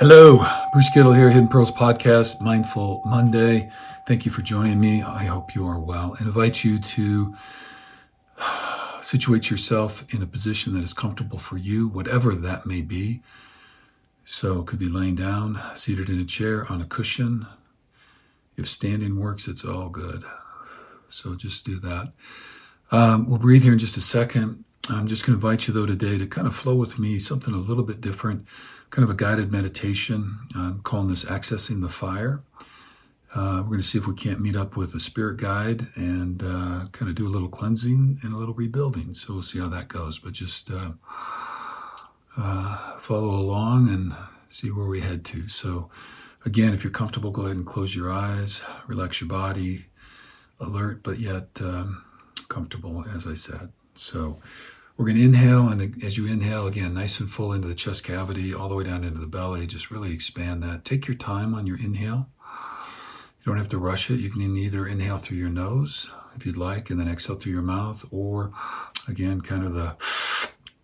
[0.00, 0.42] Hello,
[0.72, 3.70] Bruce Kittle here, Hidden Pearls Podcast, Mindful Monday.
[4.08, 5.02] Thank you for joining me.
[5.02, 6.16] I hope you are well.
[6.18, 7.34] I invite you to
[9.02, 13.20] situate yourself in a position that is comfortable for you, whatever that may be.
[14.24, 17.46] So, it could be laying down, seated in a chair, on a cushion.
[18.56, 20.24] If standing works, it's all good.
[21.10, 22.14] So, just do that.
[22.90, 24.64] Um, we'll breathe here in just a second.
[24.90, 27.54] I'm just going to invite you, though, today to kind of flow with me, something
[27.54, 28.46] a little bit different,
[28.90, 30.40] kind of a guided meditation.
[30.54, 32.42] I'm calling this Accessing the Fire.
[33.32, 36.42] Uh, we're going to see if we can't meet up with a spirit guide and
[36.42, 39.14] uh, kind of do a little cleansing and a little rebuilding.
[39.14, 40.18] So we'll see how that goes.
[40.18, 40.92] But just uh,
[42.36, 44.12] uh follow along and
[44.48, 45.46] see where we head to.
[45.46, 45.88] So,
[46.44, 49.86] again, if you're comfortable, go ahead and close your eyes, relax your body,
[50.58, 52.04] alert, but yet um,
[52.48, 53.70] comfortable, as I said.
[53.94, 54.40] So,
[55.00, 58.04] we're going to inhale, and as you inhale, again, nice and full into the chest
[58.04, 59.66] cavity, all the way down into the belly.
[59.66, 60.84] Just really expand that.
[60.84, 62.28] Take your time on your inhale.
[63.38, 64.20] You don't have to rush it.
[64.20, 67.62] You can either inhale through your nose, if you'd like, and then exhale through your
[67.62, 68.52] mouth, or
[69.08, 69.96] again, kind of the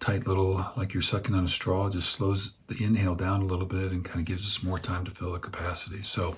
[0.00, 3.66] tight little, like you're sucking on a straw, just slows the inhale down a little
[3.66, 6.00] bit and kind of gives us more time to fill the capacity.
[6.00, 6.36] So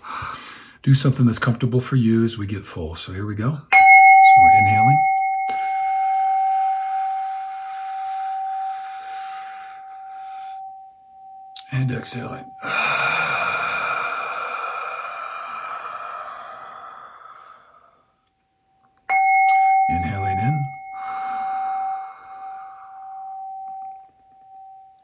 [0.82, 2.96] do something that's comfortable for you as we get full.
[2.96, 3.52] So here we go.
[3.52, 4.98] So we're inhaling.
[11.70, 12.50] And exhaling.
[19.90, 20.66] Inhaling in.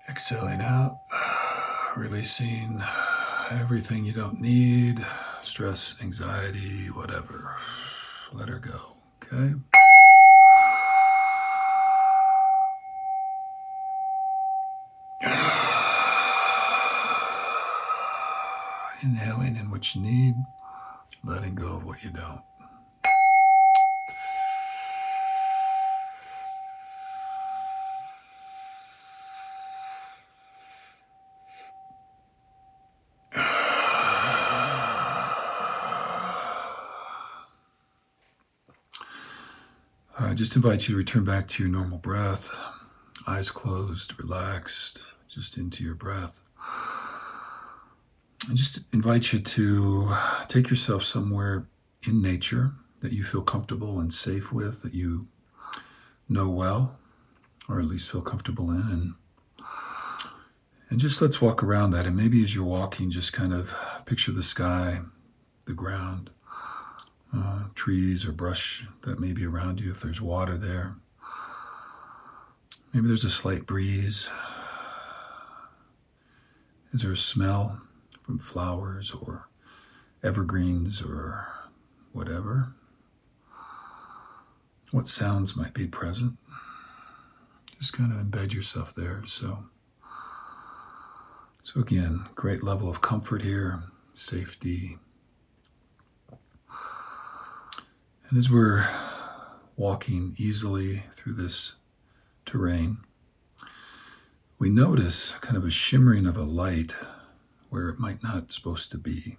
[0.09, 1.01] Exhaling out.
[1.97, 2.83] Releasing
[3.51, 5.05] everything you don't need
[5.43, 7.59] stress, anxiety, whatever.
[8.33, 8.97] Let her go.
[9.23, 9.53] Okay?
[19.05, 20.35] Inhaling in what you need,
[21.23, 22.41] letting go of what you don't.
[40.19, 42.51] I just invite you to return back to your normal breath,
[43.27, 46.44] eyes closed, relaxed, just into your breath.
[48.51, 50.15] I just invite you to
[50.49, 51.67] take yourself somewhere
[52.07, 55.29] in nature that you feel comfortable and safe with, that you
[56.29, 56.99] know well,
[57.69, 59.15] or at least feel comfortable in, and
[60.91, 62.07] and just let's walk around that.
[62.07, 63.75] And maybe as you're walking, just kind of
[64.05, 65.01] picture the sky,
[65.65, 66.31] the ground,
[67.35, 70.97] uh, trees or brush that may be around you if there's water there.
[72.93, 74.29] Maybe there's a slight breeze.
[76.93, 77.81] Is there a smell?
[78.25, 79.49] From flowers or
[80.23, 81.47] evergreens or
[82.13, 82.73] whatever.
[84.93, 86.39] What sounds might be present.
[87.77, 89.23] Just kind of embed yourself there.
[89.27, 89.65] So,
[91.63, 93.83] so again, great level of comfort here,
[94.15, 94.97] safety.
[98.29, 98.89] And as we're
[99.77, 101.75] walking easily through this
[102.47, 102.99] terrain,
[104.59, 106.95] we notice kind of a shimmering of a light
[107.75, 109.37] where it might not supposed to be.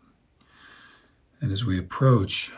[1.40, 2.52] And as we approach,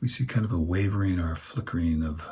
[0.00, 2.26] we see kind of a wavering or a flickering of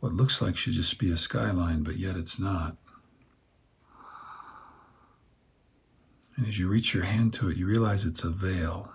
[0.00, 2.76] what looks like should just be a skyline, but yet it's not.
[6.36, 8.90] And as you reach your hand to it, you realize it's a veil.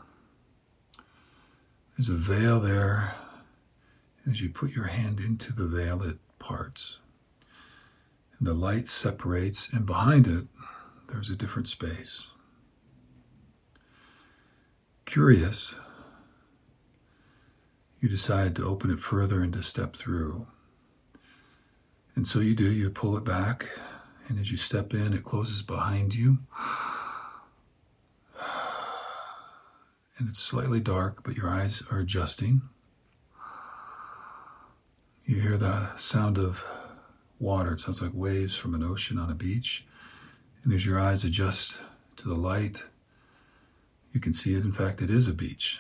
[1.96, 3.14] There's a veil there.
[4.26, 7.00] And as you put your hand into the veil, it parts.
[8.38, 10.48] And the light separates, and behind it,
[11.10, 12.30] there's a different space.
[15.06, 15.76] Curious,
[18.00, 20.48] you decide to open it further and to step through.
[22.16, 23.70] And so you do, you pull it back,
[24.28, 26.40] and as you step in, it closes behind you.
[30.18, 32.62] And it's slightly dark, but your eyes are adjusting.
[35.26, 36.66] You hear the sound of
[37.38, 37.74] water.
[37.74, 39.86] It sounds like waves from an ocean on a beach.
[40.66, 41.78] And as your eyes adjust
[42.16, 42.84] to the light,
[44.12, 44.64] you can see it.
[44.64, 45.80] In fact, it is a beach.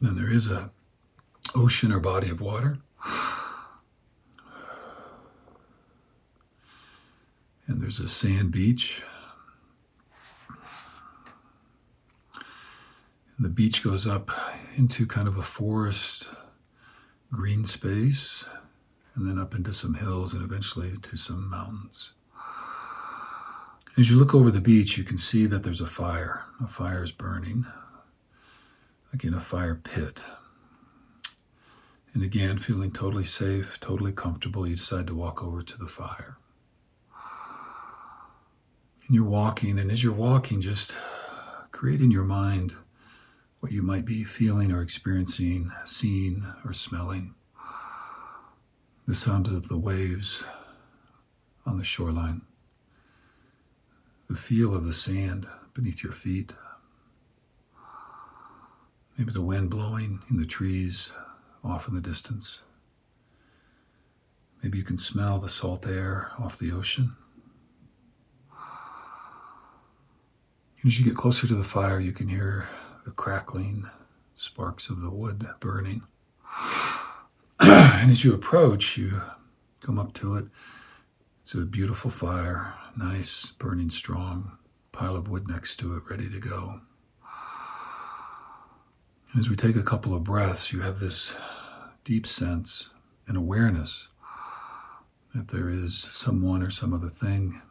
[0.00, 0.72] And there is a
[1.54, 2.78] ocean or body of water.
[7.68, 9.02] And there's a sand beach.
[13.36, 14.30] And the beach goes up
[14.76, 16.28] into kind of a forest
[17.30, 18.46] green space,
[19.14, 22.12] and then up into some hills and eventually to some mountains.
[23.98, 26.44] As you look over the beach, you can see that there's a fire.
[26.62, 27.66] A fire is burning,
[29.12, 30.22] like in a fire pit.
[32.14, 36.38] And again, feeling totally safe, totally comfortable, you decide to walk over to the fire.
[39.06, 40.96] And you're walking, and as you're walking, just
[41.70, 42.74] create in your mind
[43.60, 47.34] what you might be feeling or experiencing, seeing or smelling.
[49.06, 50.44] The sound of the waves
[51.66, 52.42] on the shoreline,
[54.32, 56.54] the feel of the sand beneath your feet,
[59.18, 61.12] maybe the wind blowing in the trees
[61.62, 62.62] off in the distance.
[64.62, 67.14] Maybe you can smell the salt air off the ocean.
[70.80, 72.66] And as you get closer to the fire, you can hear
[73.04, 73.84] the crackling
[74.32, 76.04] sparks of the wood burning.
[77.60, 79.20] and as you approach, you
[79.80, 80.46] come up to it.
[81.42, 84.58] It's a beautiful fire, nice, burning strong,
[84.92, 86.80] pile of wood next to it, ready to go.
[89.32, 91.34] And as we take a couple of breaths, you have this
[92.04, 92.90] deep sense
[93.26, 94.08] and awareness
[95.34, 97.62] that there is someone or some other thing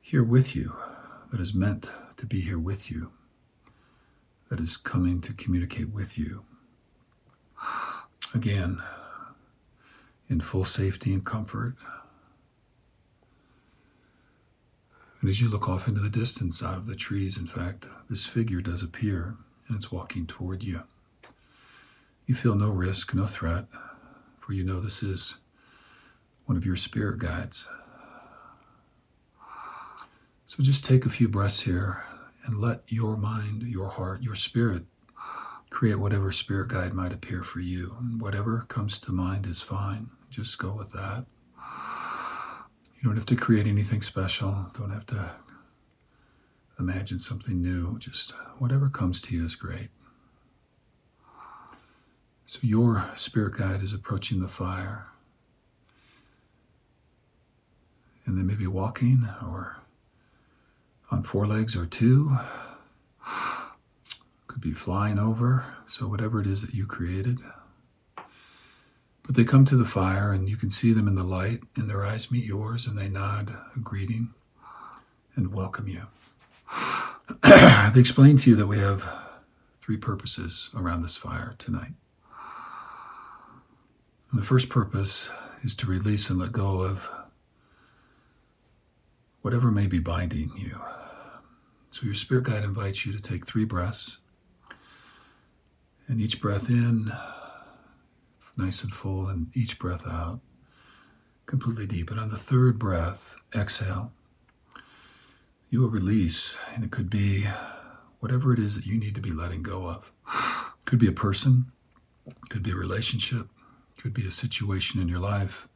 [0.00, 0.74] here with you
[1.30, 3.12] that is meant to be here with you,
[4.48, 6.44] that is coming to communicate with you.
[8.34, 8.82] Again,
[10.28, 11.76] in full safety and comfort.
[15.20, 18.26] And as you look off into the distance out of the trees, in fact, this
[18.26, 19.36] figure does appear
[19.66, 20.82] and it's walking toward you.
[22.26, 23.66] You feel no risk, no threat,
[24.38, 25.38] for you know this is
[26.44, 27.66] one of your spirit guides.
[30.46, 32.04] So just take a few breaths here
[32.44, 34.84] and let your mind, your heart, your spirit
[35.70, 37.96] create whatever spirit guide might appear for you.
[38.18, 40.10] Whatever comes to mind is fine.
[40.30, 41.26] Just go with that.
[42.96, 44.70] You don't have to create anything special.
[44.78, 45.32] Don't have to
[46.78, 47.98] imagine something new.
[47.98, 49.88] Just whatever comes to you is great.
[52.44, 55.08] So your spirit guide is approaching the fire.
[58.24, 59.78] And they may be walking or
[61.10, 62.36] on four legs or two.
[64.46, 65.64] Could be flying over.
[65.86, 67.38] So, whatever it is that you created.
[69.26, 71.90] But they come to the fire, and you can see them in the light, and
[71.90, 74.32] their eyes meet yours, and they nod a greeting
[75.34, 76.02] and welcome you.
[77.92, 79.04] they explain to you that we have
[79.80, 81.92] three purposes around this fire tonight.
[84.30, 85.28] And the first purpose
[85.62, 87.10] is to release and let go of
[89.42, 90.80] whatever may be binding you.
[91.90, 94.18] So your spirit guide invites you to take three breaths.
[96.08, 97.10] And each breath in,
[98.56, 100.40] nice and full, and each breath out,
[101.46, 102.10] completely deep.
[102.10, 104.12] And on the third breath, exhale,
[105.68, 107.46] you will release, and it could be
[108.20, 110.12] whatever it is that you need to be letting go of.
[110.84, 111.72] Could be a person,
[112.48, 113.48] could be a relationship,
[114.00, 115.66] could be a situation in your life,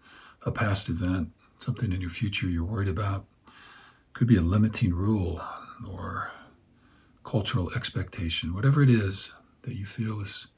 [0.47, 3.27] a past event, something in your future you're worried about
[4.13, 5.41] could be a limiting rule
[5.89, 6.31] or
[7.25, 10.49] cultural expectation, whatever it is that you feel is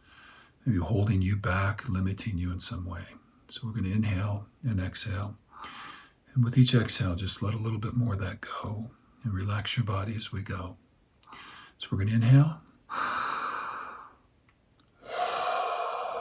[0.64, 3.05] maybe holding you back, limiting you in some way.
[3.49, 5.37] So we're going to inhale and exhale.
[6.35, 8.91] And with each exhale, just let a little bit more of that go
[9.25, 10.76] and relax your body as we go.
[11.78, 12.61] So we're going to inhale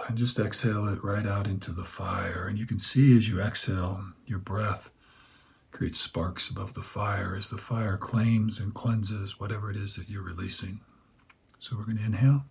[0.07, 2.48] and just exhale it right out into the fire.
[2.50, 4.91] And you can see as you exhale, your breath
[5.71, 10.10] creates sparks above the fire as the fire claims and cleanses whatever it is that
[10.10, 10.81] you're releasing.
[11.60, 12.43] So we're going to inhale.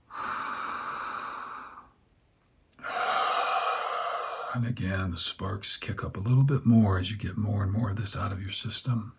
[4.52, 7.72] And again, the sparks kick up a little bit more as you get more and
[7.72, 9.12] more of this out of your system.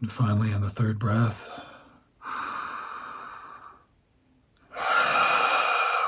[0.00, 1.48] And finally, on the third breath,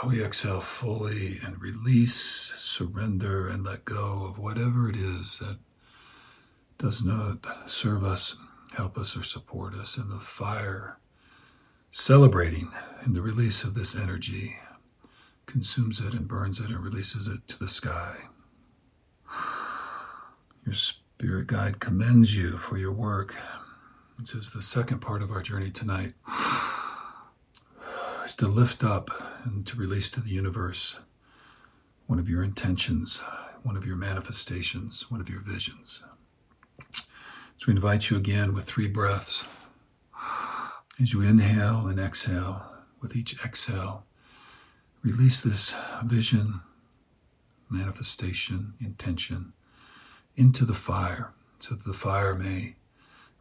[0.07, 5.57] we exhale fully and release, surrender, and let go of whatever it is that
[6.76, 8.37] does not serve us,
[8.76, 9.97] help us, or support us.
[9.97, 10.99] And the fire,
[11.91, 12.71] celebrating
[13.07, 14.57] in the release of this energy,
[15.47, 18.17] consumes it and burns it and releases it to the sky.
[20.65, 23.37] Your spirit guide commends you for your work.
[24.19, 26.15] This is the second part of our journey tonight
[28.25, 29.11] is to lift up
[29.45, 30.97] and to release to the universe
[32.07, 33.21] one of your intentions,
[33.62, 36.03] one of your manifestations, one of your visions.
[36.93, 39.45] So we invite you again with three breaths.
[41.00, 44.06] As you inhale and exhale, with each exhale,
[45.07, 45.73] release this
[46.05, 46.61] vision,
[47.71, 49.53] manifestation, intention
[50.35, 52.75] into the fire so that the fire may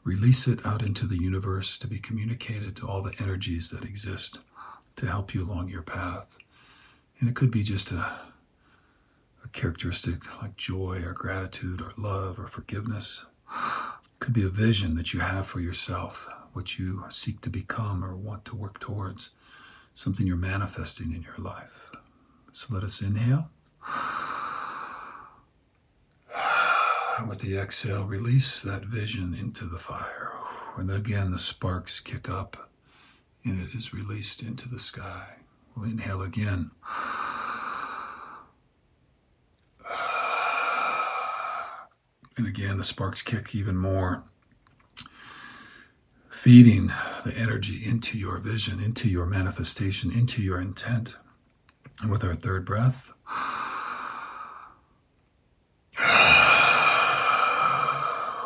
[0.03, 4.37] release it out into the universe to be communicated to all the energies that exist
[4.95, 6.37] to help you along your path.
[7.19, 8.11] And it could be just a,
[9.43, 13.25] a characteristic like joy or gratitude or love or forgiveness.
[13.51, 18.05] It could be a vision that you have for yourself, what you seek to become
[18.05, 19.31] or want to work towards,
[19.95, 21.89] something you're manifesting in your life.
[22.51, 23.49] So let us inhale.
[27.27, 30.33] With the exhale, release that vision into the fire.
[30.77, 32.69] And again, the sparks kick up
[33.43, 35.37] and it is released into the sky.
[35.75, 36.71] We'll inhale again.
[42.37, 44.25] And again, the sparks kick even more,
[46.45, 46.91] feeding
[47.25, 51.15] the energy into your vision, into your manifestation, into your intent.
[52.03, 53.11] And with our third breath,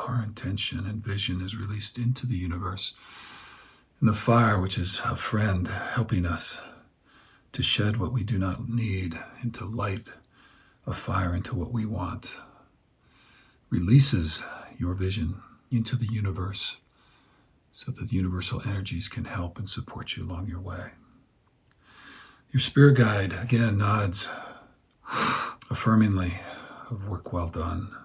[0.08, 2.94] our intention and vision is released into the universe.
[4.00, 6.58] And the fire, which is a friend helping us
[7.51, 10.13] to shed what we do not need into light,
[10.88, 12.38] a fire into what we want,
[13.70, 14.41] releases
[14.77, 16.77] your vision into the universe
[17.72, 20.92] so that the universal energies can help and support you along your way.
[22.52, 24.28] Your spirit guide again nods
[25.08, 26.34] affirmingly
[26.90, 27.96] of work well done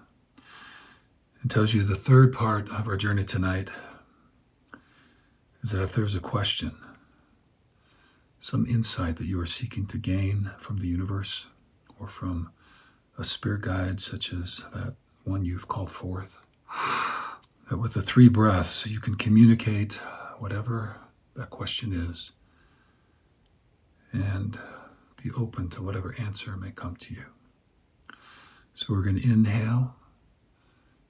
[1.41, 3.71] and tells you the third part of our journey tonight
[5.63, 6.73] is that if there's a question,
[8.39, 11.49] some insight that you are seeking to gain from the universe
[11.99, 12.51] or from
[13.19, 14.95] a spirit guide such as that
[15.25, 16.39] one you've called forth,
[17.69, 19.95] that with the three breaths you can communicate
[20.39, 20.97] whatever
[21.35, 22.33] that question is
[24.13, 24.59] and
[25.23, 27.25] be open to whatever answer may come to you.
[28.75, 29.97] So we're going to inhale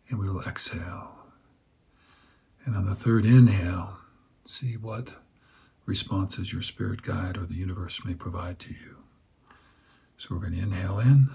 [0.08, 1.18] and we will exhale.
[2.64, 3.98] And on the third inhale,
[4.44, 5.16] see what
[5.86, 8.98] responses your spirit guide or the universe may provide to you.
[10.16, 11.28] So we're going to inhale in.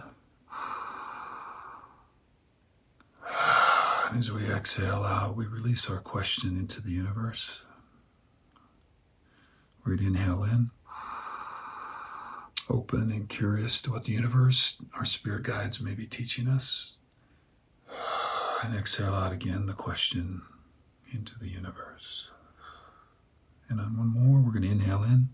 [4.16, 7.64] As we exhale out, we release our question into the universe.
[9.86, 10.70] To inhale in
[12.70, 16.98] open and curious to what the universe, our spirit guides may be teaching us.
[18.64, 20.44] And exhale out again the question
[21.12, 22.30] into the universe.
[23.68, 25.30] And on one more, we're going to inhale in.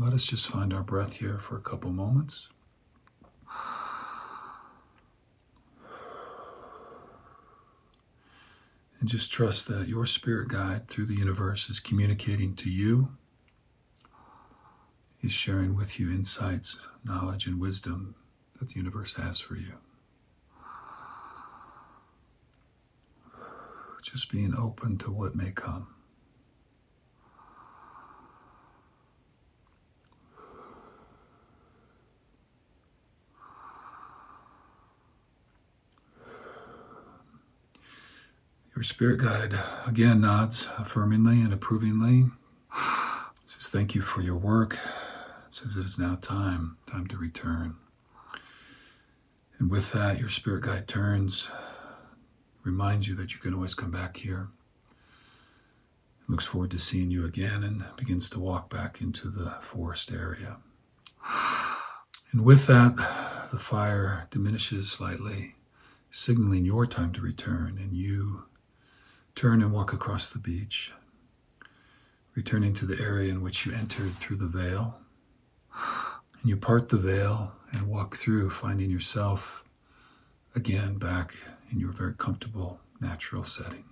[0.00, 2.48] Let us just find our breath here for a couple moments.
[8.98, 13.10] And just trust that your spirit guide through the universe is communicating to you,
[15.22, 18.14] is sharing with you insights, knowledge, and wisdom
[18.58, 19.74] that the universe has for you.
[24.02, 25.88] Just being open to what may come.
[38.80, 39.52] Your spirit guide
[39.86, 42.30] again nods affirmingly and approvingly.
[43.44, 44.78] Says, Thank you for your work.
[45.50, 47.76] Says it is now time, time to return.
[49.58, 51.50] And with that, your spirit guide turns,
[52.62, 54.48] reminds you that you can always come back here.
[56.26, 60.56] Looks forward to seeing you again and begins to walk back into the forest area.
[62.32, 62.96] And with that,
[63.50, 65.56] the fire diminishes slightly,
[66.10, 68.44] signaling your time to return, and you
[69.34, 70.92] Turn and walk across the beach,
[72.34, 74.98] returning to the area in which you entered through the veil.
[76.40, 79.68] And you part the veil and walk through, finding yourself
[80.54, 81.36] again back
[81.70, 83.84] in your very comfortable natural setting.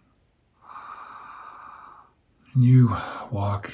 [2.55, 2.97] And you
[3.31, 3.73] walk,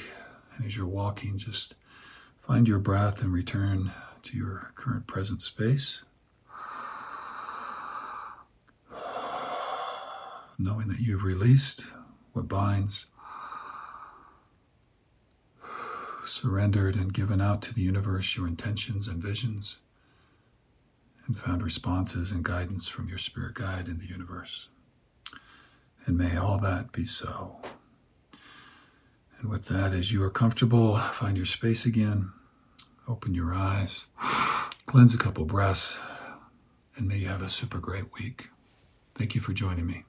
[0.55, 1.75] and as you're walking, just
[2.39, 3.91] find your breath and return
[4.23, 6.03] to your current present space.
[10.57, 11.85] Knowing that you've released
[12.33, 13.07] what binds,
[16.25, 19.79] surrendered and given out to the universe your intentions and visions,
[21.27, 24.69] and found responses and guidance from your spirit guide in the universe.
[26.05, 27.57] And may all that be so.
[29.39, 32.31] And with that, as you are comfortable, find your space again,
[33.07, 34.07] open your eyes,
[34.85, 35.97] cleanse a couple breaths,
[36.95, 38.49] and may you have a super great week.
[39.15, 40.05] Thank you for joining me.